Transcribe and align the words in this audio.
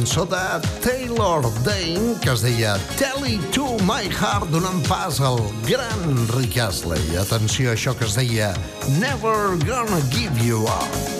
cançó 0.00 0.24
de 0.24 0.68
Taylor 0.80 1.42
Dane 1.62 2.14
que 2.22 2.30
es 2.32 2.40
deia 2.40 2.78
Tell 2.96 3.26
It 3.28 3.42
To 3.52 3.76
My 3.84 4.08
Heart 4.08 4.48
donant 4.48 4.80
pas 4.88 5.20
al 5.20 5.42
gran 5.68 6.26
Rick 6.38 6.56
Astley. 6.56 7.16
Atenció 7.20 7.68
a 7.68 7.76
això 7.76 7.92
que 7.92 8.08
es 8.08 8.16
deia 8.16 8.54
Never 8.96 9.58
Gonna 9.66 10.00
Give 10.08 10.32
You 10.40 10.64
Up. 10.64 11.19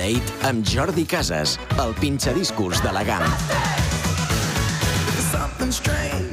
Parade 0.00 0.48
amb 0.48 0.64
Jordi 0.64 1.04
Casas, 1.04 1.58
el 1.82 1.92
pinxadiscurs 2.00 2.80
de 2.80 2.92
la 2.96 3.04
GAM. 3.04 3.26
Something 5.30 5.68
strange 5.70 6.29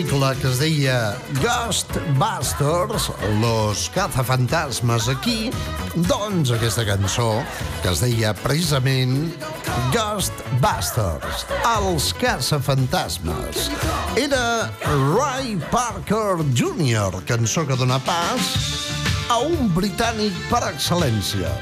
pel·lícula 0.00 0.30
que 0.40 0.48
es 0.48 0.58
deia 0.58 1.14
Ghostbusters, 1.42 3.10
Los 3.42 3.90
cazafantasmes 3.92 5.08
aquí, 5.12 5.50
doncs 6.08 6.52
aquesta 6.56 6.86
cançó 6.88 7.42
que 7.82 7.90
es 7.92 8.00
deia 8.00 8.32
precisament 8.32 9.28
Ghostbusters, 9.92 11.44
els 11.74 12.14
cazafantasmes. 12.16 13.68
Era 14.16 14.70
Ray 14.88 15.58
Parker 15.68 16.40
Jr., 16.56 17.20
cançó 17.28 17.66
que 17.68 17.76
dona 17.76 18.00
pas 18.00 18.54
a 19.28 19.42
un 19.44 19.68
britànic 19.76 20.32
per 20.48 20.64
excel·lència. 20.72 21.52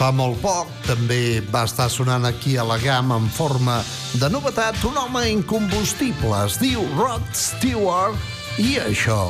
Fa 0.00 0.08
molt 0.16 0.38
poc 0.40 0.68
també 0.86 1.42
va 1.52 1.66
estar 1.68 1.90
sonant 1.92 2.24
aquí 2.24 2.54
a 2.56 2.64
la 2.64 2.78
GAM 2.80 3.10
en 3.12 3.26
forma 3.36 3.74
de 4.16 4.30
novetat 4.32 4.78
un 4.88 4.96
home 4.96 5.26
incombustible. 5.28 6.38
Es 6.46 6.56
diu 6.62 6.86
Rod 6.94 7.26
Stewart 7.36 8.16
i 8.56 8.78
això, 8.80 9.26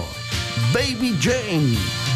Baby 0.70 1.16
Jane. 1.18 2.09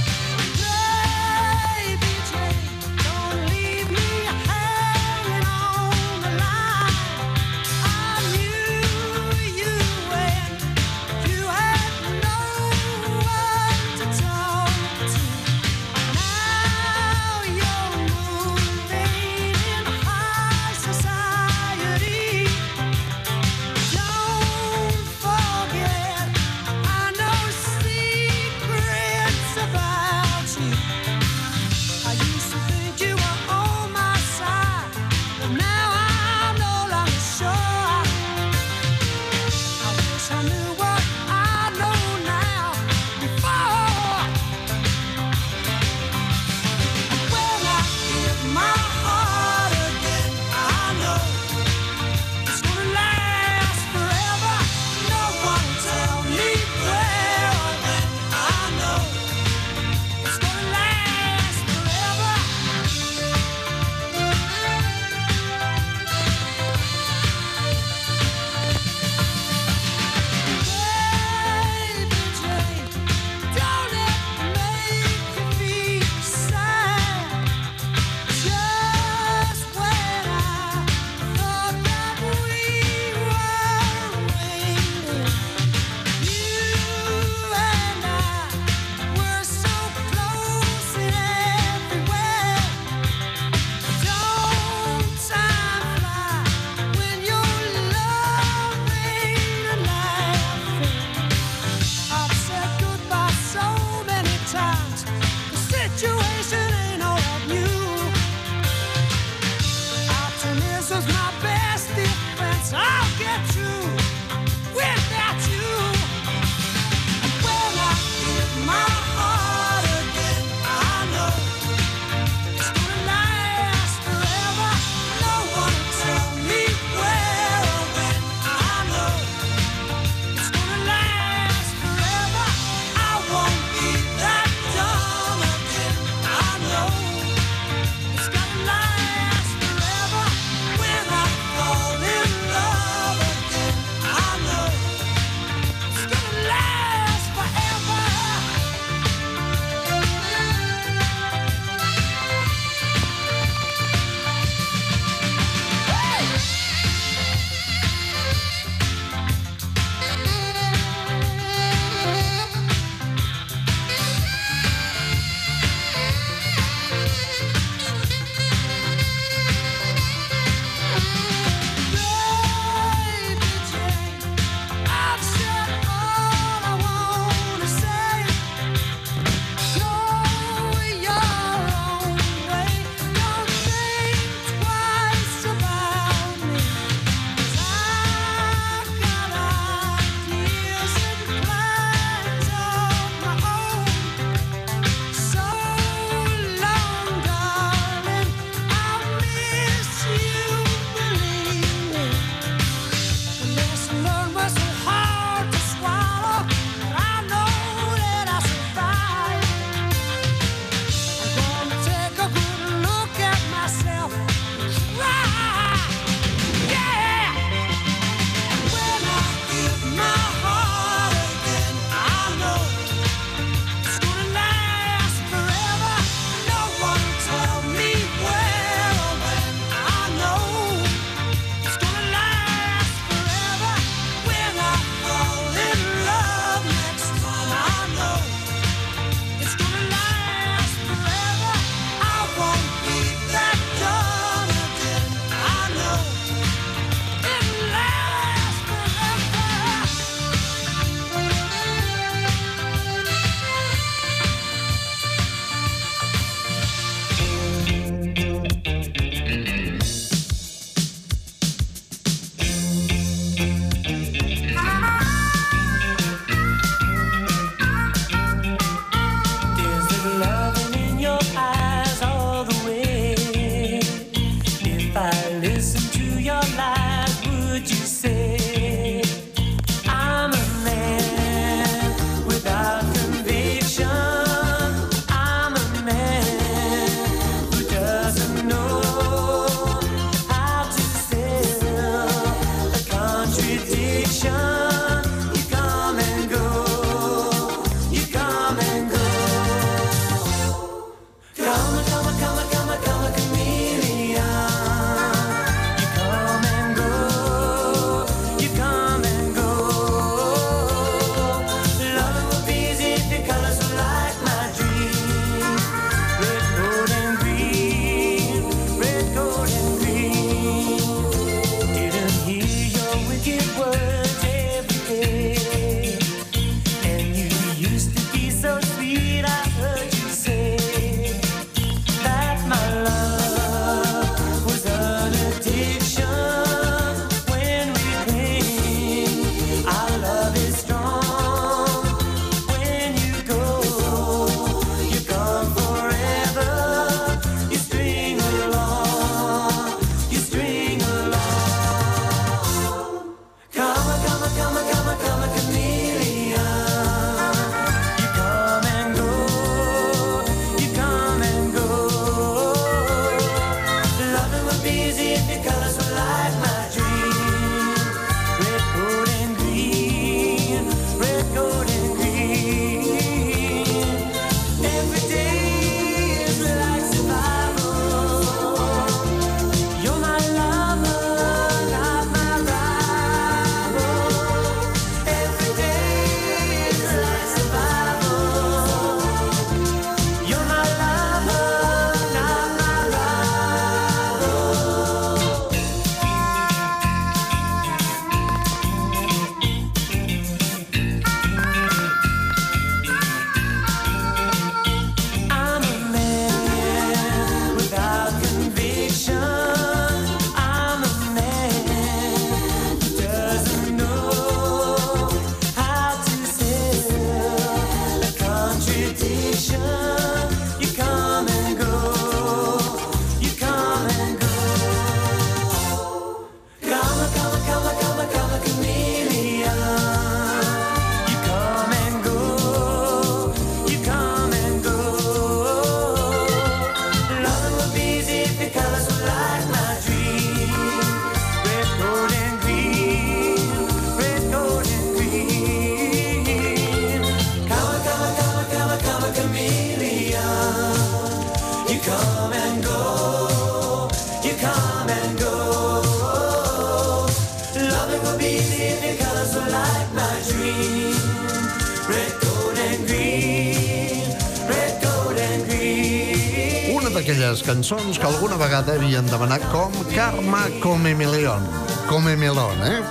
aquelles 467.34 467.42
cançons 467.42 467.98
que 467.98 468.06
alguna 468.06 468.36
vegada 468.36 468.74
havien 468.74 469.06
demanat 469.10 469.42
com 469.50 469.72
Karma 469.90 470.44
Come 470.62 470.94
Melon. 470.94 471.42
Come 471.88 472.14
Melon, 472.16 472.60
eh? 472.62 472.82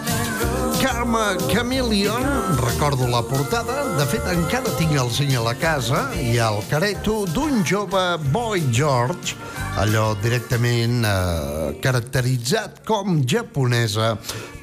Karma 0.81 1.37
Chameleon, 1.47 2.25
recordo 2.59 3.07
la 3.07 3.21
portada, 3.23 3.95
de 3.95 4.05
fet 4.09 4.25
encara 4.33 4.73
tinc 4.75 4.97
el 4.99 5.11
cinc 5.15 5.37
a 5.39 5.43
la 5.45 5.53
casa 5.55 6.01
i 6.19 6.35
el 6.43 6.59
careto 6.67 7.21
d'un 7.31 7.63
jove 7.63 8.01
Boy 8.33 8.65
George, 8.73 9.37
allò 9.79 10.11
directament 10.19 11.05
eh, 11.07 11.79
caracteritzat 11.79 12.81
com 12.87 13.21
japonesa 13.23 14.17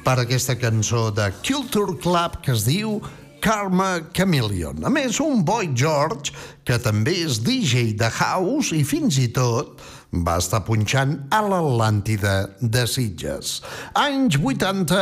per 0.05 0.19
aquesta 0.21 0.59
cançó 0.61 1.09
de 1.09 1.31
Culture 1.41 1.97
Club 2.03 2.37
que 2.45 2.53
es 2.53 2.67
diu 2.69 2.99
Karma 3.41 3.99
Chameleon. 4.13 4.85
A 4.85 4.91
més, 4.93 5.19
un 5.19 5.41
Boy 5.45 5.71
George, 5.75 6.31
que 6.63 6.77
també 6.81 7.17
és 7.25 7.41
DJ 7.41 7.95
de 7.97 8.09
House 8.21 8.75
i 8.77 8.83
fins 8.87 9.17
i 9.21 9.27
tot 9.33 9.81
va 10.11 10.37
estar 10.41 10.61
punxant 10.67 11.17
a 11.33 11.41
l'Atlàntida 11.45 12.35
de 12.61 12.85
Sitges. 12.87 13.59
Anys 13.97 14.37
80, 14.37 15.01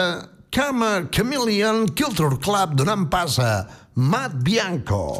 Karma 0.50 1.10
Chameleon 1.12 1.88
Culture 1.94 2.40
Club 2.42 2.78
donant 2.80 3.10
pas 3.12 3.38
a 3.44 3.68
Matt 3.96 4.40
Bianco. 4.46 5.20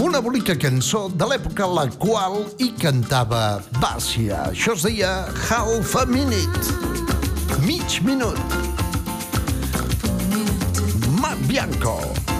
Una 0.00 0.22
bonica 0.24 0.56
cançó 0.56 1.10
de 1.12 1.28
l'època 1.28 1.68
la 1.68 1.84
qual 2.00 2.40
hi 2.58 2.70
cantava 2.80 3.60
Bàcia. 3.82 4.46
Això 4.48 4.72
es 4.78 4.88
deia 4.88 5.12
Half 5.50 5.96
a 6.00 6.06
Minute. 6.08 6.78
Mig 7.66 8.00
minut. 8.06 8.79
Bianco. 11.36 12.39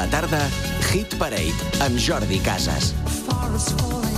La 0.00 0.08
tarda, 0.08 0.48
Hit 0.90 1.14
Parade 1.18 1.82
amb 1.84 1.98
Jordi 2.00 2.40
Casas. 2.40 2.94
Forest 3.26 3.76
falling 3.80 4.09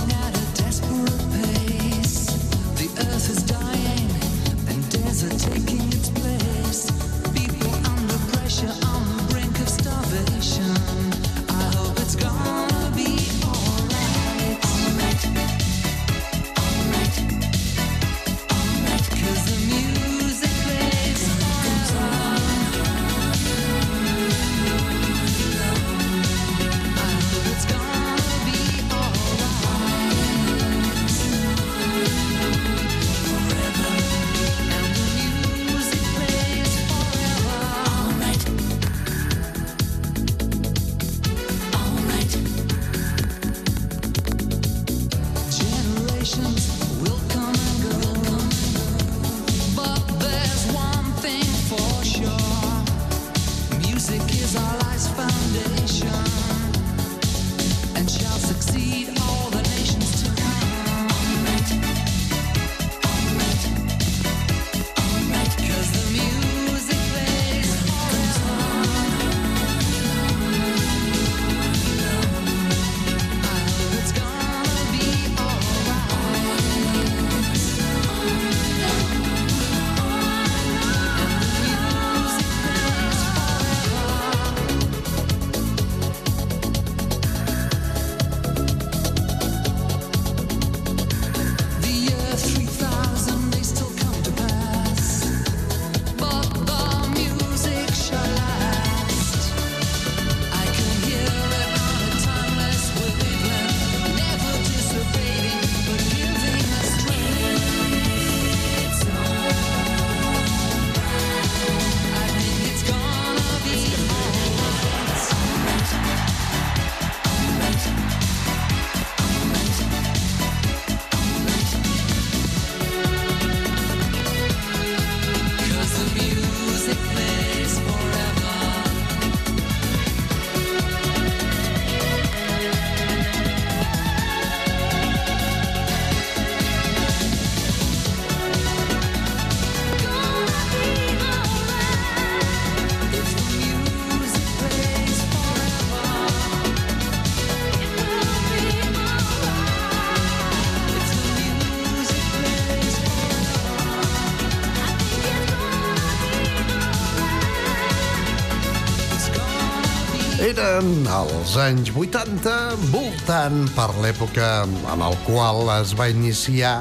Eren 160.83 161.05
els 161.07 161.53
anys 161.63 161.89
80, 161.95 162.53
voltant 162.91 163.61
per 163.71 163.85
l'època 164.03 164.47
en 164.67 165.03
el 165.05 165.15
qual 165.23 165.69
es 165.77 165.93
va 165.95 166.09
iniciar 166.11 166.73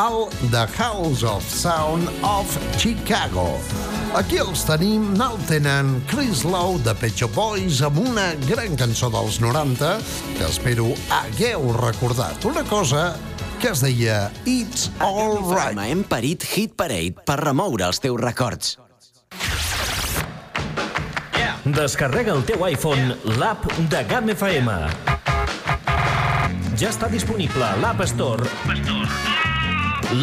el 0.00 0.30
The 0.54 0.62
House 0.78 1.26
of 1.28 1.44
Sound 1.44 2.08
of 2.24 2.56
Chicago. 2.80 3.44
Aquí 4.16 4.40
els 4.40 4.64
tenim, 4.64 5.10
el 5.20 5.36
tenen 5.50 5.92
Chris 6.08 6.40
Lowe 6.48 6.80
de 6.86 6.96
Pet 7.02 7.20
Shop 7.20 7.36
Boys 7.36 7.84
amb 7.84 8.00
una 8.00 8.30
gran 8.48 8.80
cançó 8.80 9.12
dels 9.12 9.42
90 9.44 9.96
que 10.38 10.48
espero 10.48 10.94
hagueu 11.20 11.74
recordat. 11.82 12.48
Una 12.48 12.64
cosa 12.64 13.10
que 13.60 13.74
es 13.74 13.84
deia 13.84 14.30
It's 14.48 14.88
All 15.04 15.42
Right. 15.52 15.76
Hem 15.76 16.06
parit 16.08 16.48
Hit 16.54 16.78
Parade 16.80 17.28
per 17.28 17.42
remoure 17.44 17.92
els 17.92 18.00
teus 18.00 18.24
records. 18.24 18.78
Descarrega 21.64 22.32
el 22.32 22.44
teu 22.48 22.62
iPhone 22.64 23.16
l'app 23.36 23.66
de 23.92 23.98
GAM 24.08 24.30
FM. 24.32 24.72
Ja 26.80 26.88
està 26.88 27.10
disponible 27.12 27.60
a 27.66 27.76
l'App 27.82 28.00
Store. 28.08 28.48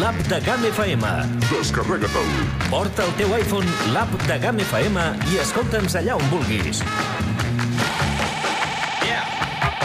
L'app 0.00 0.18
de 0.26 0.40
GAM 0.42 0.66
FM. 0.72 1.04
Descarrega-te'l. 1.46 2.32
Porta 2.72 3.06
el 3.06 3.14
teu 3.20 3.30
iPhone 3.38 3.70
l'app 3.94 4.10
de 4.26 4.40
GAM 4.42 4.58
FM 4.66 4.98
i 5.30 5.38
escolta'ns 5.44 5.94
allà 6.02 6.18
on 6.18 6.26
vulguis. 6.34 6.82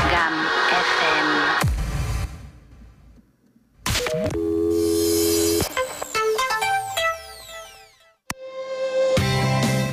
GAM 0.09 0.35
FM. 0.81 1.29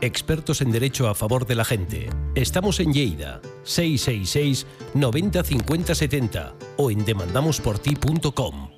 Expertos 0.00 0.60
en 0.60 0.70
derecho 0.70 1.08
a 1.08 1.14
favor 1.14 1.44
de 1.44 1.56
la 1.56 1.64
gente. 1.64 2.08
Estamos 2.36 2.78
en 2.78 2.92
Lleida, 2.92 3.40
666 3.64 4.66
90 4.94 5.42
50 5.42 5.94
70 5.94 6.54
o 6.76 6.90
en 6.92 7.04
demandamosporti.com. 7.04 8.70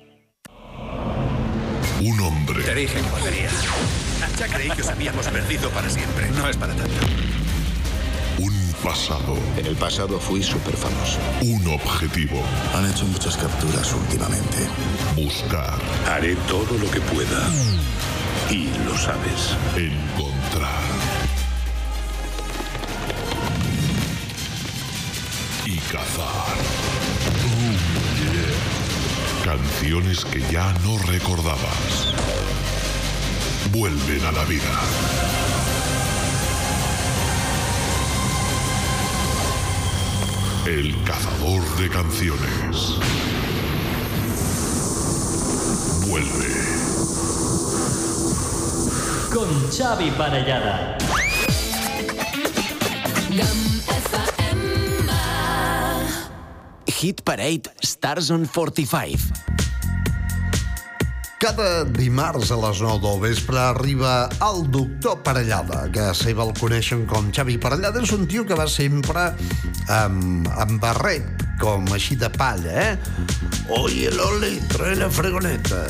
Un 2.01 2.19
hombre. 2.19 2.63
Te 2.63 2.73
dije 2.73 2.99
que 2.99 3.09
volvería. 3.11 3.49
Ya 4.39 4.47
creí 4.47 4.71
que 4.71 4.81
os 4.81 4.87
habíamos 4.87 5.27
perdido 5.27 5.69
para 5.69 5.87
siempre. 5.91 6.27
No 6.31 6.49
es 6.49 6.57
para 6.57 6.73
tanto. 6.73 7.05
Un 8.39 8.73
pasado. 8.83 9.37
En 9.57 9.67
el 9.67 9.75
pasado 9.75 10.19
fui 10.19 10.41
súper 10.41 10.75
famoso. 10.75 11.19
Un 11.43 11.67
objetivo. 11.67 12.41
Han 12.73 12.89
hecho 12.89 13.05
muchas 13.05 13.37
capturas 13.37 13.93
últimamente. 13.93 14.57
Buscar. 15.15 15.79
Haré 16.07 16.35
todo 16.47 16.75
lo 16.79 16.89
que 16.89 17.01
pueda. 17.01 17.47
Y 18.49 18.69
lo 18.87 18.97
sabes. 18.97 19.55
Encontrar. 19.77 21.00
Y 25.91 25.93
cazar. 25.93 26.55
Oh, 27.43 27.75
yeah. 28.23 29.43
Canciones 29.43 30.23
que 30.25 30.39
ya 30.51 30.73
no 30.83 30.97
recordabas. 30.99 32.13
Vuelven 33.71 34.25
a 34.25 34.31
la 34.31 34.43
vida. 34.45 34.79
El 40.65 41.03
cazador 41.03 41.63
de 41.77 41.89
canciones. 41.89 42.97
Vuelve. 46.07 46.51
Con 49.33 49.71
Xavi 49.71 50.11
Parellada. 50.11 50.97
Hit 57.01 57.23
Parade 57.25 57.71
Stars 57.81 58.29
on 58.29 58.45
45. 58.45 59.33
Cada 61.41 61.81
dimarts 61.89 62.51
a 62.53 62.59
les 62.61 62.81
9 62.85 63.01
del 63.01 63.17
vespre 63.23 63.57
arriba 63.57 64.29
el 64.45 64.61
doctor 64.69 65.17
Parellada, 65.25 65.87
que 65.89 66.11
seva 66.13 66.45
el 66.45 66.53
coneixen 66.59 67.07
com 67.09 67.31
Xavi 67.33 67.57
Parellada. 67.57 68.05
És 68.05 68.13
un 68.13 68.29
tio 68.29 68.45
que 68.45 68.53
va 68.53 68.69
sempre 68.69 69.31
amb, 69.89 70.45
amb 70.61 70.77
barret, 70.83 71.25
com 71.57 71.89
així 71.97 72.19
de 72.21 72.29
palla, 72.37 72.77
eh? 72.85 72.95
Oye, 73.81 74.13
Loli, 74.13 74.59
trae 74.69 74.93
la 75.01 75.09
fregoneta. 75.09 75.87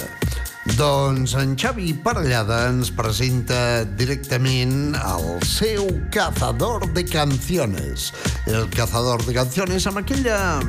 Doncs 0.62 1.34
en 1.42 1.56
Xavi 1.58 1.90
Parellada 2.06 2.68
ens 2.70 2.92
presenta 2.94 3.82
directament 3.98 4.94
el 4.94 5.26
seu 5.48 5.88
cazador 6.14 6.86
de 6.94 7.02
canciones. 7.10 8.12
El 8.46 8.70
cazador 8.70 9.26
de 9.26 9.34
canciones 9.34 9.88
amb 9.90 10.04
aquella 10.04 10.62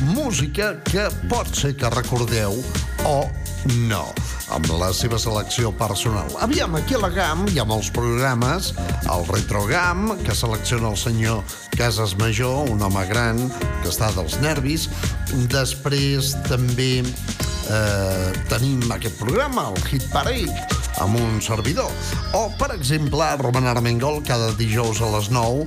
música 0.00 0.78
que 0.88 1.10
pot 1.28 1.52
ser 1.52 1.74
que 1.76 1.92
recordeu 1.92 2.56
o 3.04 3.18
no, 3.84 4.06
amb 4.48 4.72
la 4.80 4.90
seva 4.96 5.20
selecció 5.20 5.70
personal. 5.76 6.32
Aviam, 6.40 6.80
aquí 6.80 6.96
a 6.96 7.04
la 7.04 7.12
GAM 7.12 7.44
hi 7.52 7.60
ha 7.60 7.68
molts 7.68 7.92
programes, 7.92 8.72
el 9.12 9.28
RetroGAM, 9.28 10.16
que 10.24 10.36
selecciona 10.36 10.88
el 10.92 10.96
senyor 10.96 11.44
Casas 11.76 12.16
Major, 12.16 12.64
un 12.72 12.80
home 12.80 13.04
gran 13.12 13.40
que 13.82 13.92
està 13.92 14.08
dels 14.16 14.40
nervis. 14.40 14.88
Després 15.52 16.32
també 16.48 17.04
eh, 17.70 18.32
tenim 18.50 18.82
aquest 18.94 19.16
programa, 19.20 19.68
el 19.70 19.80
Hit 19.88 20.06
Parade, 20.12 20.66
amb 21.02 21.18
un 21.18 21.40
servidor. 21.42 21.90
O, 22.36 22.46
per 22.58 22.70
exemple, 22.74 23.26
Roman 23.40 23.66
Armengol 23.70 24.20
cada 24.26 24.52
dijous 24.58 25.00
a 25.02 25.10
les 25.16 25.30
9 25.34 25.64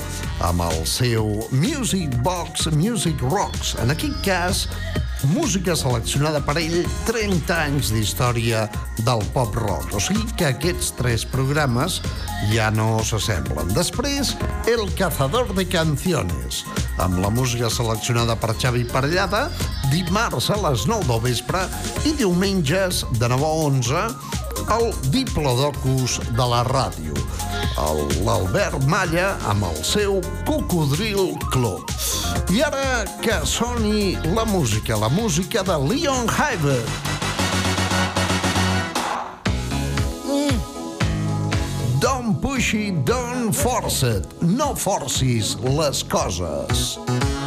amb 0.48 0.64
el 0.70 0.86
seu 0.88 1.48
Music 1.52 2.14
Box 2.24 2.70
Music 2.76 3.22
Rocks. 3.28 3.76
En 3.84 3.92
aquest 3.94 4.22
cas, 4.26 4.68
música 5.24 5.76
seleccionada 5.76 6.42
per 6.46 6.58
ell 6.62 6.84
30 7.08 7.56
anys 7.56 7.92
d'història 7.94 8.68
del 9.06 9.24
pop 9.34 9.56
rock. 9.58 9.96
O 9.98 10.02
sigui 10.04 10.26
que 10.38 10.50
aquests 10.52 10.94
tres 10.98 11.26
programes 11.26 12.00
ja 12.52 12.70
no 12.74 13.02
s'assemblen. 13.04 13.74
Després, 13.78 14.36
El 14.68 14.90
cazador 15.00 15.54
de 15.56 15.66
canciones, 15.66 16.64
amb 17.00 17.22
la 17.24 17.30
música 17.30 17.70
seleccionada 17.70 18.36
per 18.36 18.54
Xavi 18.60 18.84
Parellada, 18.92 19.48
dimarts 19.92 20.50
a 20.52 20.58
les 20.68 20.88
9 20.90 21.08
del 21.08 21.24
vespre 21.30 21.64
i 22.06 22.14
diumenges 22.20 23.06
de 23.18 23.30
9 23.32 23.46
a 23.48 23.54
11 23.72 24.38
el 24.78 24.92
Diplodocus 25.14 26.20
de 26.36 26.46
la 26.52 26.64
ràdio. 26.68 27.16
L'Albert 27.78 28.82
Malla 28.90 29.36
amb 29.46 29.68
el 29.68 29.76
seu 29.86 30.18
Cocodril 30.48 31.36
Club. 31.54 31.86
I 32.50 32.64
ara 32.66 33.04
que 33.22 33.38
soni 33.46 34.16
la 34.34 34.46
música, 34.50 34.98
la 34.98 35.10
música 35.14 35.62
de 35.64 35.78
Leon 35.86 36.26
Hyber. 36.28 36.82
Don't 42.02 42.42
push 42.42 42.74
it, 42.74 43.06
don't 43.06 43.54
force 43.54 44.02
it. 44.04 44.26
No 44.42 44.74
forcis 44.76 45.56
les 45.62 46.04
coses. 46.04 46.98
ready 47.08 47.47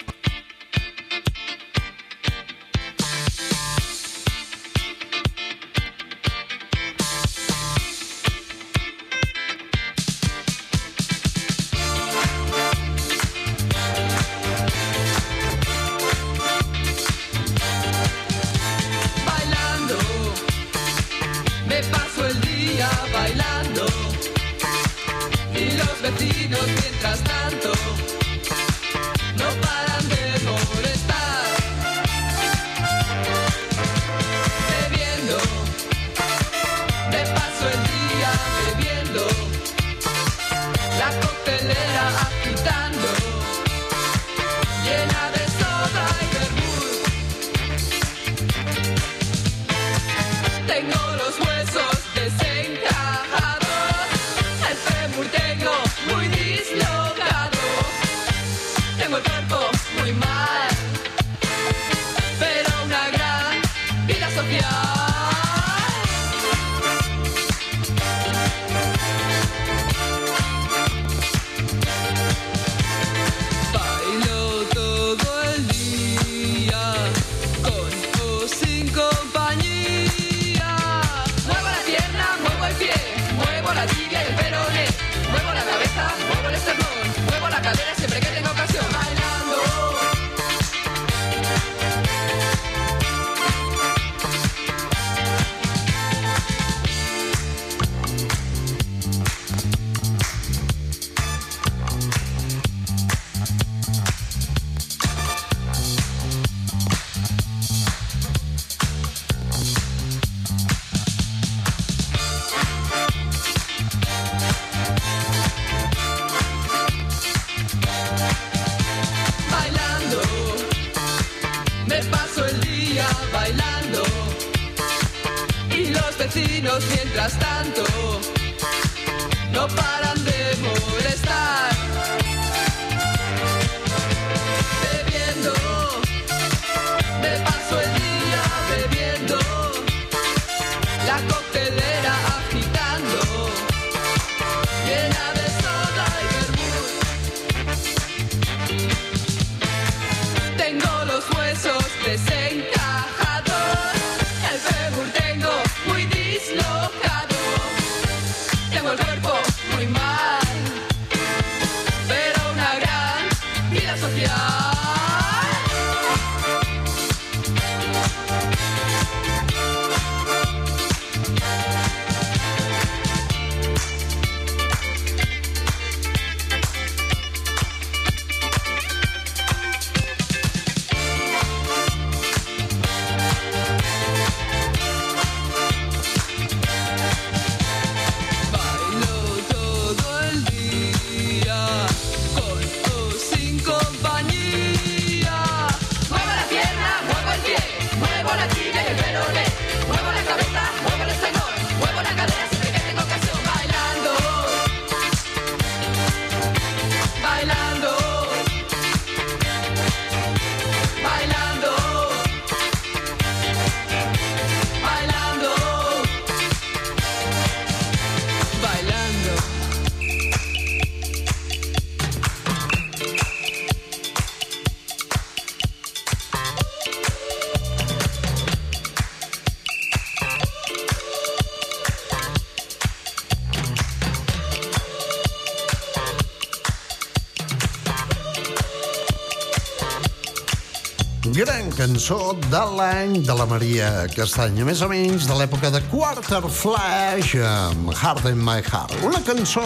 Cançó 241.81 242.35
de 242.51 242.59
l'any 242.77 243.23
de 243.25 243.33
la 243.33 243.45
Maria 243.49 243.87
Castanya, 244.13 244.61
més 244.67 244.83
o 244.85 244.87
menys 244.91 245.23
de 245.25 245.33
l'època 245.33 245.71
de 245.73 245.79
Quarter 245.89 246.43
Flash 246.45 247.31
amb 247.41 247.89
Heart 247.95 248.27
in 248.29 248.37
My 248.45 248.59
Heart. 248.61 248.93
Una 249.07 249.17
cançó 249.25 249.63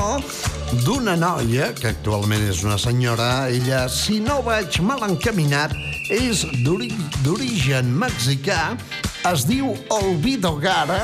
d'una 0.86 1.18
noia, 1.20 1.74
que 1.76 1.90
actualment 1.92 2.46
és 2.48 2.62
una 2.64 2.78
senyora, 2.80 3.50
ella, 3.52 3.82
si 3.92 4.22
no 4.24 4.38
vaig 4.48 4.80
mal 4.80 5.04
encaminat, 5.10 5.76
és 6.08 6.46
d'ori- 6.64 6.94
d'origen 7.26 7.92
mexicà, 7.92 8.78
es 9.34 9.44
diu 9.50 9.74
Olvido 9.98 10.56
Gara, 10.64 11.02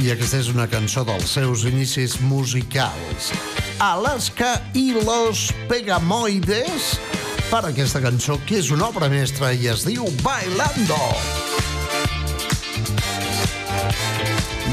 i 0.00 0.08
aquesta 0.14 0.40
és 0.40 0.48
una 0.54 0.64
cançó 0.70 1.04
dels 1.04 1.28
seus 1.28 1.66
inicis 1.68 2.16
musicals. 2.24 3.34
Alaska 3.84 4.56
i 4.72 4.94
los 5.04 5.50
Pegamoides, 5.68 6.94
per 7.48 7.64
aquesta 7.64 8.00
cançó, 8.04 8.36
que 8.44 8.58
és 8.60 8.68
una 8.74 8.88
obra 8.90 9.08
mestra 9.08 9.50
i 9.56 9.68
es 9.70 9.84
diu 9.86 10.04
Bailando. 10.20 10.98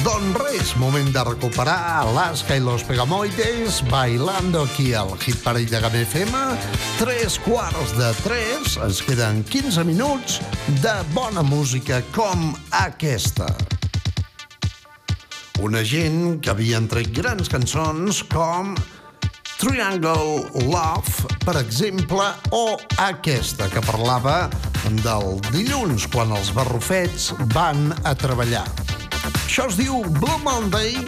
Doncs 0.03 0.39
res, 0.41 0.73
moment 0.81 1.07
de 1.15 1.23
recuperar 1.25 1.77
Alaska 2.01 2.57
i 2.57 2.63
los 2.63 2.83
Pegamoides 2.83 3.79
bailando 3.89 4.65
aquí 4.67 4.91
al 4.93 5.13
Hit 5.17 5.39
Parell 5.43 5.69
de 5.71 5.79
Game 5.81 6.01
FM. 6.03 6.41
Tres 6.99 7.39
quarts 7.45 7.95
de 7.97 8.11
tres, 8.23 8.75
ens 8.83 9.01
queden 9.05 9.43
15 9.47 9.85
minuts 9.87 10.41
de 10.83 10.95
bona 11.13 11.43
música 11.43 12.01
com 12.15 12.51
aquesta. 12.83 13.47
Una 15.63 15.85
gent 15.87 16.41
que 16.43 16.51
havien 16.51 16.91
tret 16.91 17.13
grans 17.15 17.47
cançons 17.49 18.21
com 18.27 18.75
Triangle 19.57 20.49
Love, 20.67 21.27
per 21.45 21.55
exemple, 21.59 22.25
o 22.51 22.77
aquesta 22.99 23.67
que 23.71 23.81
parlava 23.85 24.49
del 25.03 25.39
dilluns, 25.51 26.07
quan 26.11 26.33
els 26.35 26.51
barrufets 26.55 27.31
van 27.55 27.89
a 28.03 28.15
treballar. 28.19 28.65
Això 29.45 29.69
es 29.69 29.79
diu 29.79 30.03
Blue 30.19 30.39
Monday, 30.43 30.99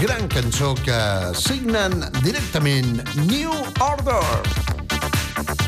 gran 0.00 0.30
cançó 0.32 0.74
que 0.84 1.00
signen 1.34 2.04
directament 2.22 3.02
New 3.26 3.52
Order. 3.82 5.67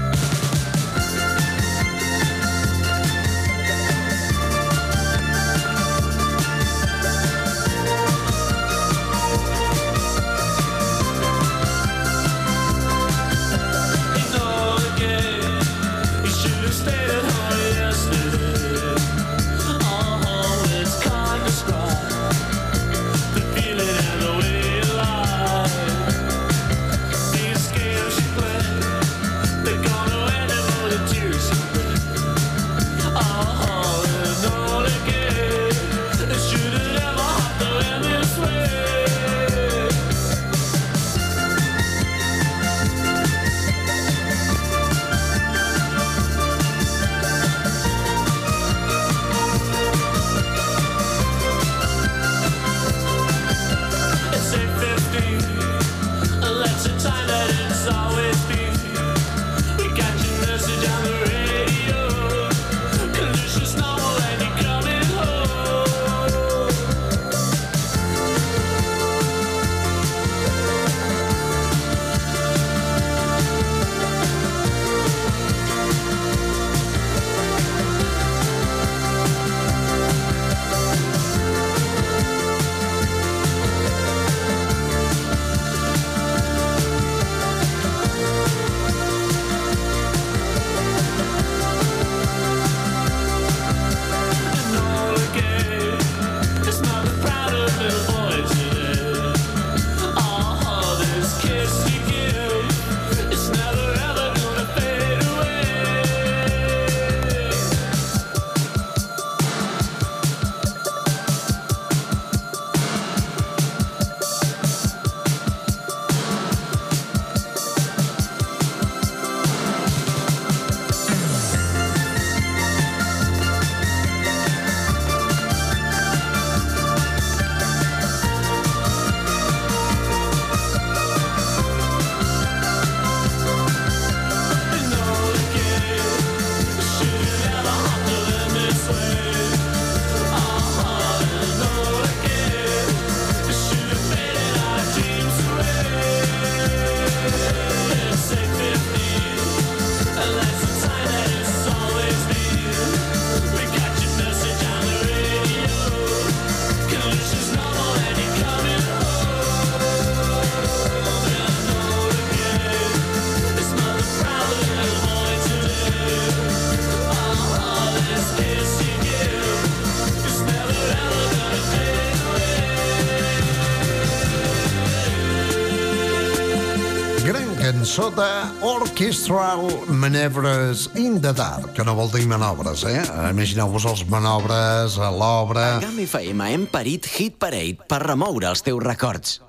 De 177.91 178.63
Orchestral 178.63 179.67
Maneuvers 179.89 180.89
in 180.95 181.19
the 181.19 181.33
Dark, 181.33 181.73
que 181.75 181.83
no 181.83 181.91
vol 181.91 182.07
dir 182.07 182.23
manobres, 182.23 182.85
eh? 182.87 183.01
Imagineu-vos 183.27 183.83
els 183.89 184.05
manobres 184.07 184.95
a 184.95 185.09
l'obra... 185.11 185.65
A 185.75 185.81
GAM 185.83 185.99
FM 186.05 186.47
hem 186.53 186.63
parit 186.71 187.09
Hit 187.11 187.35
Parade 187.35 187.83
per 187.91 187.99
remoure 188.05 188.47
els 188.47 188.63
teus 188.63 188.79
records. 188.85 189.41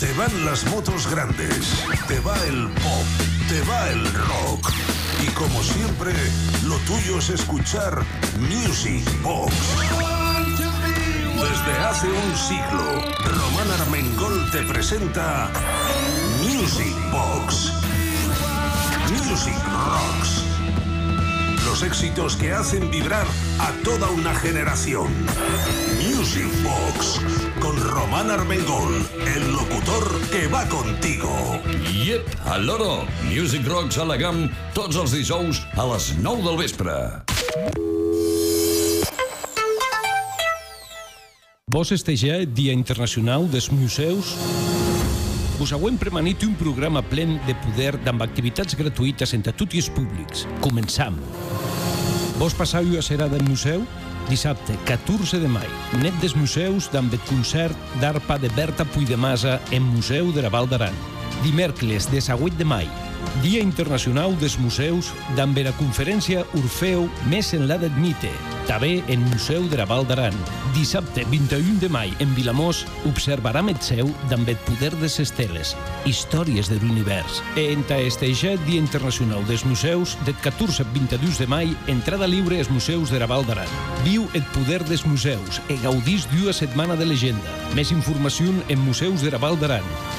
Te 0.00 0.10
van 0.18 0.34
las 0.48 0.66
motos 0.72 1.06
grandes, 1.06 1.76
te 2.10 2.18
va 2.26 2.34
el 2.48 2.66
pop, 2.82 3.22
te 3.46 3.62
va 3.70 3.80
el 3.92 4.02
rock. 4.26 4.74
Y 5.22 5.30
como 5.38 5.62
siempre, 5.62 6.10
lo 6.66 6.74
tuyo 6.90 7.20
es 7.20 7.30
escuchar 7.30 8.02
Music 8.50 9.06
Box. 9.22 9.54
Desde 11.38 11.78
hace 11.86 12.08
un 12.10 12.36
siglo, 12.36 12.98
Román 13.30 13.70
Armengol 13.78 14.50
te 14.50 14.62
presenta 14.64 15.52
Music 16.46 16.94
Box. 17.10 17.72
Music 19.10 19.56
Rocks. 19.64 20.44
Los 21.64 21.82
éxitos 21.82 22.36
que 22.36 22.52
hacen 22.52 22.88
vibrar 22.90 23.26
a 23.58 23.72
toda 23.82 24.08
una 24.10 24.32
generación. 24.32 25.08
Music 26.06 26.46
Box 26.62 27.20
con 27.58 27.76
Román 27.76 28.30
Armengol, 28.30 28.94
el 29.34 29.52
locutor 29.52 30.20
que 30.30 30.46
va 30.46 30.68
contigo. 30.68 31.28
Yep, 32.04 32.24
al 32.46 32.66
loro. 32.66 33.04
Music 33.24 33.66
Rocks 33.66 33.98
a 33.98 34.04
la 34.04 34.16
GAM 34.16 34.46
tots 34.72 34.94
els 34.96 35.10
dijous 35.10 35.64
a 35.74 35.88
les 35.90 36.14
9 36.22 36.46
del 36.46 36.62
vespre. 36.62 36.94
Vos 41.66 41.88
festejar 41.90 42.38
el 42.40 42.54
Dia 42.54 42.72
Internacional 42.72 43.50
dels 43.50 43.72
Museus? 43.72 44.75
Us 45.56 45.70
hauem 45.72 45.96
premanit 45.96 46.42
un 46.44 46.52
programa 46.60 47.00
plen 47.00 47.38
de 47.46 47.54
poder 47.64 47.94
amb 48.10 48.20
activitats 48.20 48.76
gratuïtes 48.76 49.32
entre 49.32 49.54
els 49.56 49.88
públics. 49.88 50.44
Començam. 50.60 51.16
Vos 52.36 52.52
passau 52.52 52.84
a 52.98 53.00
serà 53.00 53.30
del 53.32 53.44
museu? 53.48 53.86
Dissabte, 54.28 54.76
14 54.84 55.40
de 55.40 55.48
mai, 55.48 55.68
net 56.02 56.12
dels 56.20 56.36
museus 56.36 56.90
amb 56.92 57.12
el 57.14 57.20
concert 57.24 57.76
d'arpa 58.02 58.36
de 58.38 58.50
Berta 58.52 58.84
Puigdemasa 58.84 59.60
en 59.70 59.82
Museu 59.82 60.32
de 60.32 60.42
la 60.44 60.52
Val 60.52 60.68
d'Aran. 60.68 61.15
Dimèrcoles, 61.44 62.10
de 62.10 62.20
8 62.20 62.56
de 62.56 62.64
mai, 62.64 62.88
Dia 63.42 63.60
Internacional 63.60 64.34
dels 64.40 64.56
Museus 64.58 65.12
amb 65.38 65.58
la 65.60 65.72
conferència 65.76 66.44
Orfeu 66.56 67.06
més 67.30 67.52
en 67.54 67.66
la 67.68 67.76
Mite, 67.98 68.32
també 68.66 69.02
en 69.12 69.20
Museu 69.30 69.66
de 69.68 69.76
la 69.76 69.84
Val 69.86 70.06
d'Aran. 70.08 70.34
Dissabte, 70.74 71.24
21 71.30 71.78
de 71.80 71.88
mai, 71.88 72.12
en 72.18 72.34
Vilamós, 72.34 72.84
observarà 73.06 73.60
el 73.60 73.78
seu 73.80 74.08
amb 74.32 74.48
el 74.48 74.56
poder 74.66 74.90
de 74.96 75.02
les 75.02 75.18
esteles, 75.20 75.76
històries 76.04 76.68
de 76.68 76.80
l'univers. 76.80 77.42
E 77.56 77.72
enta 77.72 77.98
estejar 77.98 78.56
Dia 78.66 78.80
Internacional 78.80 79.44
dels 79.46 79.64
Museus, 79.64 80.16
del 80.24 80.36
14 80.42 80.82
al 80.82 80.90
22 80.92 81.38
de 81.38 81.46
mai, 81.46 81.76
entrada 81.86 82.26
libre 82.26 82.58
als 82.58 82.70
museus 82.70 83.10
de 83.10 83.20
la 83.20 83.26
Val 83.26 83.46
d'Aran. 83.46 83.70
Viu 84.04 84.26
el 84.34 84.44
poder 84.56 84.82
dels 84.84 85.06
museus 85.06 85.60
e 85.68 85.76
gaudís 85.84 86.26
d'una 86.32 86.52
setmana 86.52 86.96
de 86.96 87.06
legenda. 87.06 87.52
Més 87.74 87.92
informació 87.92 88.52
en 88.68 88.80
Museus 88.80 89.22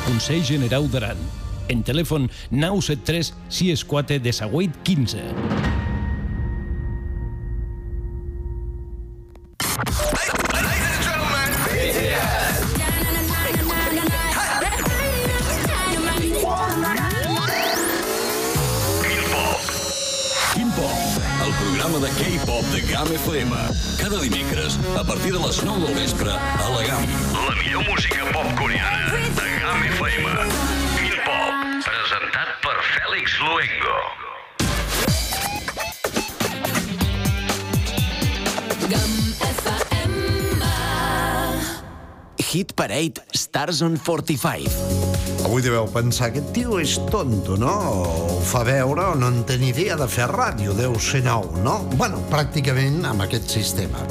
Consell 0.07 0.43
General 0.47 0.87
d'Aran. 0.87 1.19
En 1.67 1.83
telèfon 1.83 2.29
973 2.51 3.33
64 3.49 4.23
de 4.23 4.31
15. 4.87 5.66
On 43.57 43.97
45. 43.97 44.69
Avui 45.43 45.63
deveu 45.65 45.87
pensar, 45.89 46.27
aquest 46.29 46.51
tio 46.53 46.77
és 46.77 46.91
tonto, 47.09 47.55
no? 47.57 47.71
O 48.05 48.35
fa 48.45 48.61
veure 48.67 49.07
o 49.09 49.15
no 49.17 49.31
en 49.33 49.39
té 49.49 49.55
ni 49.57 49.71
idea 49.71 49.95
de 49.97 50.05
fer 50.05 50.27
ràdio, 50.29 50.75
deu 50.77 50.93
ser 51.01 51.23
nou, 51.25 51.47
no? 51.65 51.79
Bueno, 51.97 52.19
pràcticament 52.29 53.01
amb 53.09 53.25
aquest 53.25 53.49
sistema. 53.49 54.03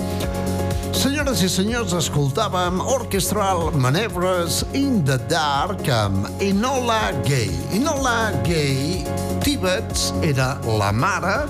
Senyores 0.99 1.45
i 1.47 1.53
senyors, 1.53 1.95
escoltàvem 1.95 2.83
Orchestral 2.91 3.71
Manevres 3.79 4.65
in 4.75 5.05
the 5.07 5.21
Dark 5.31 5.87
amb 5.95 6.27
Enola 6.43 7.13
Gay. 7.29 7.55
Enola 7.79 8.33
Gay 8.43 9.05
Tibbets 9.47 10.11
era 10.27 10.57
la 10.67 10.91
mare 10.91 11.45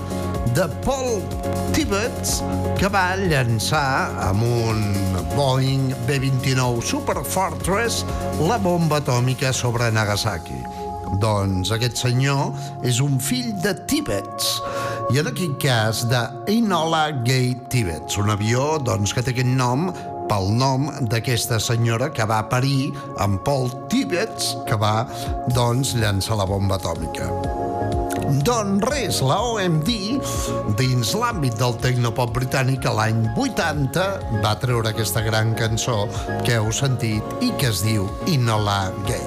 de 0.53 0.69
Paul 0.85 1.25
Tibbets 1.73 2.43
que 2.77 2.93
va 2.93 3.15
llançar 3.25 4.13
amb 4.29 4.45
un 4.45 5.06
Boeing 5.37 5.93
B-29 6.07 6.81
Super 6.81 7.21
Fortress 7.21 8.01
la 8.47 8.57
bomba 8.57 8.97
atòmica 8.97 9.51
sobre 9.53 9.91
Nagasaki. 9.93 10.57
Doncs 11.21 11.69
aquest 11.75 12.01
senyor 12.01 12.57
és 12.81 12.97
un 13.05 13.19
fill 13.21 13.51
de 13.61 13.75
Tibbets 13.85 14.55
i 15.13 15.21
en 15.21 15.29
aquest 15.29 15.59
cas 15.61 16.01
de 16.09 16.23
Enola 16.49 17.11
Gay 17.21 17.53
Tibbets, 17.69 18.17
un 18.17 18.33
avió 18.33 18.79
doncs, 18.81 19.13
que 19.13 19.21
té 19.21 19.35
aquest 19.35 19.53
nom 19.53 19.91
pel 20.27 20.49
nom 20.57 20.89
d'aquesta 21.05 21.61
senyora 21.61 22.09
que 22.09 22.25
va 22.25 22.41
parir 22.49 22.89
amb 23.21 23.37
Paul 23.45 23.69
Tibbets, 23.93 24.55
que 24.65 24.81
va 24.81 25.05
doncs, 25.53 25.93
llançar 26.01 26.41
la 26.41 26.49
bomba 26.49 26.81
atòmica. 26.81 27.66
Doncs 28.27 28.83
res, 28.83 29.21
la 29.23 29.37
OMD, 29.39 29.87
dins 30.75 31.11
l'àmbit 31.15 31.55
del 31.55 31.77
tecnopop 31.79 32.33
britànic, 32.35 32.83
l'any 32.91 33.21
80 33.39 34.07
va 34.43 34.51
treure 34.59 34.91
aquesta 34.91 35.21
gran 35.23 35.53
cançó 35.55 36.09
que 36.43 36.57
heu 36.57 36.67
sentit 36.75 37.23
i 37.39 37.53
que 37.55 37.69
es 37.71 37.85
diu 37.85 38.09
Inola 38.27 38.89
Gay. 39.07 39.23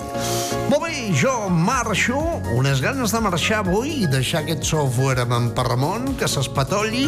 Molt 0.68 0.84
bé, 0.84 1.06
jo 1.16 1.32
marxo, 1.48 2.20
unes 2.58 2.82
ganes 2.84 3.14
de 3.14 3.22
marxar 3.24 3.62
avui 3.62 4.02
i 4.02 4.10
deixar 4.10 4.42
aquest 4.44 4.68
software 4.68 5.24
amb 5.24 5.32
en 5.38 5.48
Parramon, 5.56 6.12
que 6.20 6.28
s'espatolli, 6.28 7.06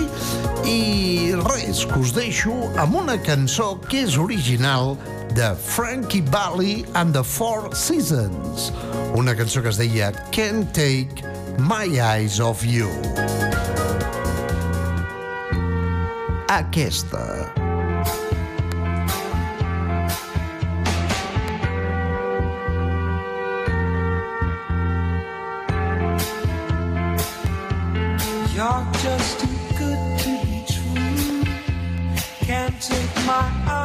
i 0.65 1.35
res, 1.45 1.85
que 1.91 2.01
us 2.01 2.15
deixo 2.17 2.57
amb 2.81 2.97
una 3.03 3.19
cançó 3.21 3.75
que 3.85 4.07
és 4.07 4.17
original 4.17 4.97
de 5.37 5.53
Frankie 5.61 6.25
Valli 6.33 6.87
and 6.97 7.13
the 7.13 7.25
Four 7.25 7.69
Seasons, 7.77 8.71
una 9.13 9.37
cançó 9.37 9.61
que 9.61 9.69
es 9.69 9.81
deia 9.81 10.09
Can't 10.33 10.73
Take 10.73 11.42
My 11.59 11.85
Eyes 12.01 12.41
of 12.41 12.65
You. 12.65 12.89
Aquesta. 16.49 17.53
You're 28.55 28.87
just 29.03 29.41
too 29.41 29.49
good 29.79 30.19
to 30.21 30.31
be 30.45 30.65
true. 30.69 31.45
Can't 32.47 32.83
take 32.83 33.27
my 33.27 33.51
eyes 33.67 33.82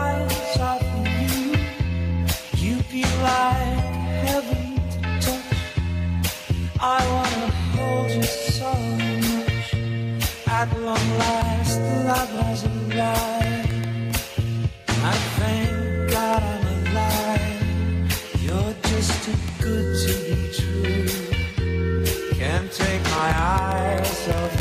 At 10.58 10.74
long 10.82 11.08
last, 11.20 11.78
love 12.10 12.34
has 12.42 12.66
arrived. 12.66 14.18
I 14.90 15.14
thank 15.38 16.10
God 16.10 16.42
I'm 16.42 16.66
alive. 16.82 18.42
You're 18.42 18.74
just 18.90 19.14
too 19.22 19.38
good 19.62 19.94
to 20.02 20.14
be 20.26 20.50
true. 20.58 21.06
Can't 22.34 22.72
take 22.74 23.04
my 23.14 23.30
eyes 23.38 24.30
off 24.34 24.58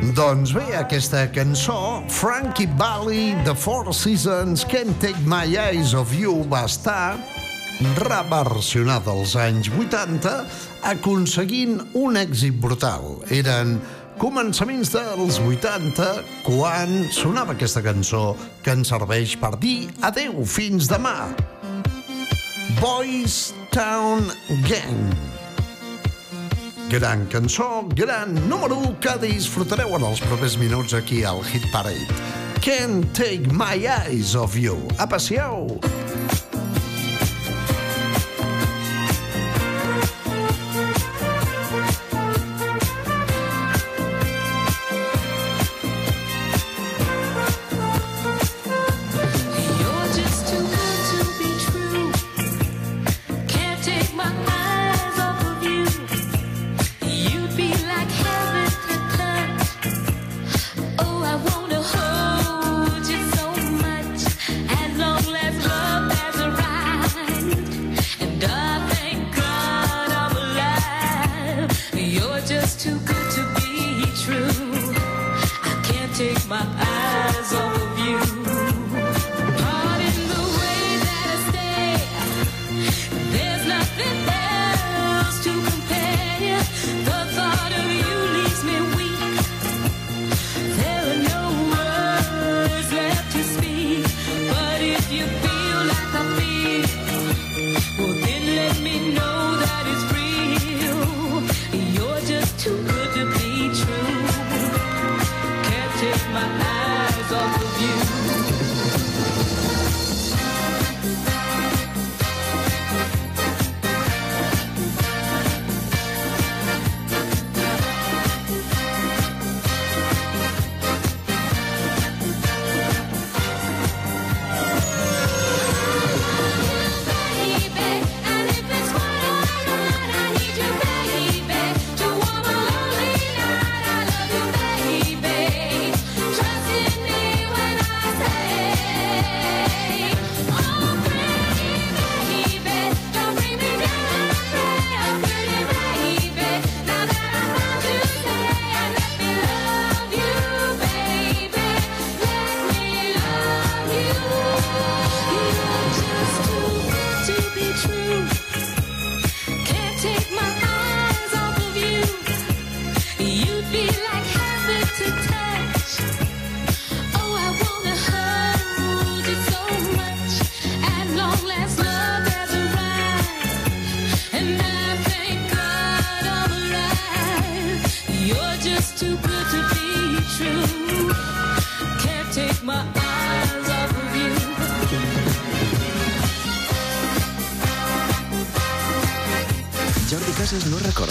you. 0.00 0.12
Doncs 0.16 0.56
bé, 0.56 0.64
aquesta 0.80 1.26
cançó, 1.28 2.02
Frankie 2.08 2.70
Valli, 2.78 3.36
The 3.44 3.54
Four 3.54 3.92
Seasons, 3.92 4.64
Can't 4.64 4.98
Take 5.02 5.20
My 5.26 5.52
Eyes 5.52 5.92
Off 5.92 6.16
You, 6.16 6.46
va 6.48 6.64
estar 6.64 7.20
reversionada 8.08 9.12
als 9.12 9.36
anys 9.36 9.68
80, 9.68 10.46
aconseguint 10.88 11.82
un 11.98 12.16
èxit 12.16 12.56
brutal. 12.56 13.18
Eren 13.28 13.76
començaments 14.22 14.92
dels 14.94 15.40
80, 15.42 16.04
quan 16.46 16.92
sonava 17.10 17.56
aquesta 17.56 17.80
cançó 17.82 18.36
que 18.62 18.70
ens 18.70 18.92
serveix 18.92 19.32
per 19.40 19.56
dir 19.58 19.88
adeu 20.06 20.44
fins 20.46 20.86
demà. 20.86 21.32
Boys 22.78 23.50
Town 23.74 24.30
Gang. 24.68 25.10
Gran 26.92 27.26
cançó, 27.32 27.82
gran 27.98 28.36
número 28.46 28.78
1 28.92 28.94
que 29.02 29.16
disfrutareu 29.26 29.96
en 29.98 30.06
els 30.12 30.22
propers 30.28 30.54
minuts 30.60 30.94
aquí 30.94 31.24
al 31.26 31.42
Hit 31.42 31.66
Parade. 31.74 32.22
Can't 32.62 33.10
take 33.18 33.50
my 33.50 33.88
eyes 33.90 34.36
off 34.38 34.54
you. 34.54 34.78
Apassieu! 35.02 35.80
You're 35.82 36.41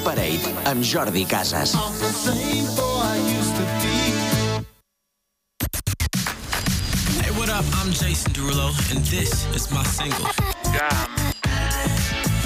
Hit 0.00 0.06
Parade 0.06 0.40
amb 0.64 0.82
Jordi 0.82 1.24
Casas. 1.28 1.74
Hey, 7.20 7.30
what 7.36 7.50
up? 7.50 7.64
I'm 7.74 7.92
Jason 7.92 8.32
Derulo, 8.32 8.72
and 8.90 9.04
this 9.06 9.46
is 9.54 9.70
my 9.70 9.84
single. 9.84 10.24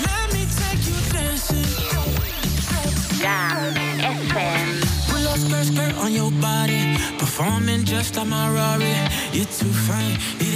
Let 0.02 0.32
me 0.32 0.46
take 0.58 0.82
you 0.86 0.98
dancing. 1.12 1.64
Pull 5.08 5.28
up 5.28 5.38
skirt, 5.38 5.66
skirt 5.66 5.94
on 5.98 6.12
your 6.12 6.32
body. 6.40 6.96
Performing 7.18 7.84
just 7.84 8.16
like 8.16 8.26
my 8.26 8.50
Rari. 8.50 8.94
You're 9.32 9.46
too 9.46 9.72
fine, 9.86 10.18
need 10.40 10.53